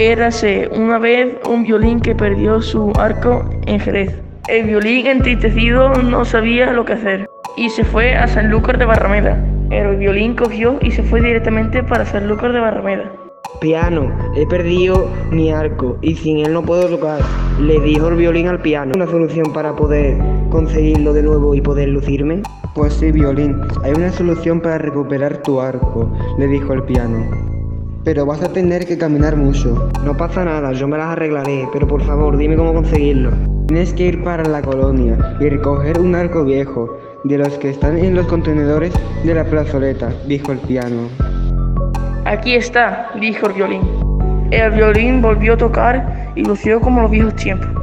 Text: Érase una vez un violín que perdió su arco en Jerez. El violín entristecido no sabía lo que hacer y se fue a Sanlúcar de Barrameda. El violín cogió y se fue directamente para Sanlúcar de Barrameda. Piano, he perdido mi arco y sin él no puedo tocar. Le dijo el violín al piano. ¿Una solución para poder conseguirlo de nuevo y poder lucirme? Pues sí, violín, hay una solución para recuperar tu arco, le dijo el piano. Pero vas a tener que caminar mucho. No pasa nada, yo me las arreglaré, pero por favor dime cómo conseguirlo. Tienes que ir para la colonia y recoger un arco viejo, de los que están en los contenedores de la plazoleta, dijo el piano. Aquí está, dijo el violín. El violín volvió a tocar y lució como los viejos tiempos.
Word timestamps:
Érase 0.00 0.66
una 0.74 0.98
vez 0.98 1.36
un 1.46 1.62
violín 1.62 2.00
que 2.00 2.14
perdió 2.14 2.62
su 2.62 2.90
arco 2.98 3.44
en 3.66 3.78
Jerez. 3.78 4.18
El 4.48 4.68
violín 4.68 5.06
entristecido 5.06 5.90
no 5.92 6.24
sabía 6.24 6.72
lo 6.72 6.86
que 6.86 6.94
hacer 6.94 7.28
y 7.58 7.68
se 7.68 7.84
fue 7.84 8.14
a 8.14 8.26
Sanlúcar 8.26 8.78
de 8.78 8.86
Barrameda. 8.86 9.44
El 9.68 9.98
violín 9.98 10.36
cogió 10.36 10.78
y 10.80 10.90
se 10.90 11.02
fue 11.02 11.20
directamente 11.20 11.82
para 11.82 12.06
Sanlúcar 12.06 12.54
de 12.54 12.60
Barrameda. 12.60 13.12
Piano, 13.60 14.10
he 14.34 14.46
perdido 14.46 15.06
mi 15.30 15.50
arco 15.50 15.98
y 16.00 16.14
sin 16.14 16.46
él 16.46 16.54
no 16.54 16.62
puedo 16.62 16.88
tocar. 16.88 17.20
Le 17.60 17.78
dijo 17.80 18.08
el 18.08 18.16
violín 18.16 18.48
al 18.48 18.62
piano. 18.62 18.94
¿Una 18.96 19.06
solución 19.06 19.52
para 19.52 19.76
poder 19.76 20.16
conseguirlo 20.48 21.12
de 21.12 21.24
nuevo 21.24 21.54
y 21.54 21.60
poder 21.60 21.90
lucirme? 21.90 22.42
Pues 22.74 22.94
sí, 22.94 23.12
violín, 23.12 23.54
hay 23.84 23.92
una 23.92 24.10
solución 24.10 24.62
para 24.62 24.78
recuperar 24.78 25.42
tu 25.42 25.60
arco, 25.60 26.10
le 26.38 26.46
dijo 26.46 26.72
el 26.72 26.84
piano. 26.84 27.50
Pero 28.04 28.24
vas 28.24 28.42
a 28.42 28.52
tener 28.52 28.86
que 28.86 28.96
caminar 28.96 29.36
mucho. 29.36 29.90
No 30.04 30.16
pasa 30.16 30.44
nada, 30.44 30.72
yo 30.72 30.88
me 30.88 30.96
las 30.96 31.08
arreglaré, 31.08 31.68
pero 31.72 31.86
por 31.86 32.02
favor 32.02 32.36
dime 32.36 32.56
cómo 32.56 32.72
conseguirlo. 32.72 33.30
Tienes 33.68 33.92
que 33.92 34.04
ir 34.04 34.24
para 34.24 34.44
la 34.44 34.62
colonia 34.62 35.36
y 35.38 35.48
recoger 35.48 36.00
un 36.00 36.14
arco 36.14 36.44
viejo, 36.44 36.98
de 37.24 37.36
los 37.36 37.50
que 37.58 37.70
están 37.70 37.98
en 37.98 38.14
los 38.14 38.26
contenedores 38.26 38.92
de 39.24 39.34
la 39.34 39.44
plazoleta, 39.44 40.10
dijo 40.26 40.52
el 40.52 40.58
piano. 40.58 41.08
Aquí 42.24 42.54
está, 42.54 43.10
dijo 43.20 43.46
el 43.46 43.52
violín. 43.52 43.82
El 44.50 44.70
violín 44.72 45.20
volvió 45.20 45.54
a 45.54 45.56
tocar 45.56 46.32
y 46.34 46.44
lució 46.44 46.80
como 46.80 47.02
los 47.02 47.10
viejos 47.10 47.34
tiempos. 47.36 47.79